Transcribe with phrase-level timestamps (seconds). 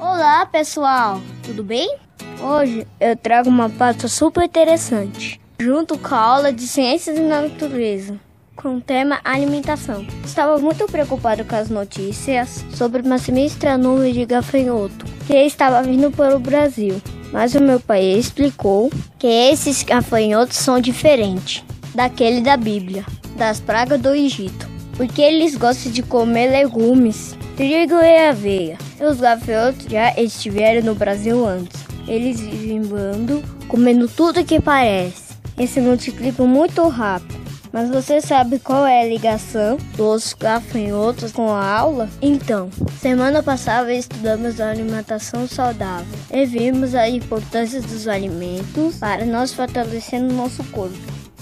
[0.00, 1.94] Olá pessoal, tudo bem?
[2.42, 8.18] Hoje eu trago uma pauta super interessante, junto com a aula de Ciências e Natureza,
[8.56, 10.06] com o tema alimentação.
[10.24, 16.10] Estava muito preocupado com as notícias sobre uma sinistra nuvem de gafanhoto que estava vindo
[16.10, 16.98] para o Brasil,
[17.30, 21.62] mas o meu pai explicou que esses gafanhotos são diferentes
[21.94, 23.04] daquele da Bíblia,
[23.36, 28.78] das pragas do Egito, porque eles gostam de comer legumes trigo e aveia.
[28.98, 31.78] Os gafanhotos já estiveram no Brasil antes.
[32.08, 35.34] Eles vivem bando, comendo tudo que parece.
[35.58, 37.38] Esse multiplicam muito rápido.
[37.70, 42.08] Mas você sabe qual é a ligação dos gafanhotos com a aula?
[42.22, 49.52] Então, semana passada estudamos a alimentação saudável e vimos a importância dos alimentos para nós
[49.52, 50.96] fortalecer o nosso corpo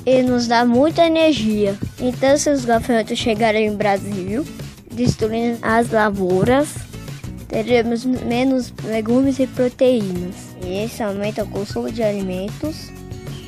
[0.04, 1.78] e nos dá muita energia.
[2.00, 4.44] Então, se os gafanhotos chegarem no Brasil,
[4.98, 6.68] destruindo as lavouras,
[7.46, 10.34] teremos menos legumes e proteínas.
[10.62, 12.90] E isso aumenta o consumo de alimentos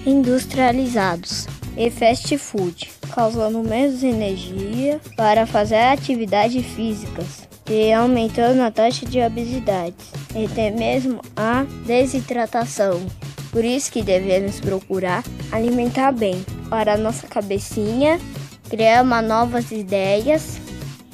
[0.07, 9.05] industrializados e fast food, causando menos energia para fazer atividades físicas e aumentando a taxa
[9.05, 9.97] de obesidade
[10.35, 13.01] e até mesmo a desidratação.
[13.51, 18.21] Por isso que devemos procurar alimentar bem para nossa cabecinha,
[18.69, 20.60] criar novas ideias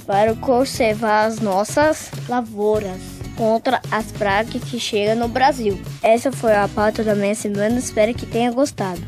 [0.07, 3.01] para conservar as nossas lavouras
[3.37, 5.81] contra as pragas que chegam no Brasil.
[6.03, 9.03] Essa foi a pauta da minha semana, espero que tenha gostado.